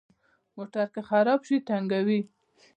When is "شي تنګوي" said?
1.47-2.21